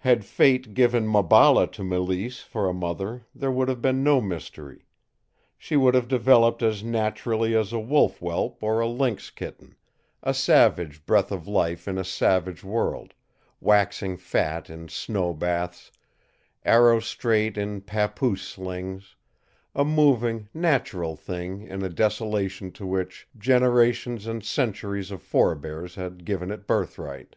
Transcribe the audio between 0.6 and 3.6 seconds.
given Maballa to Mélisse for a mother there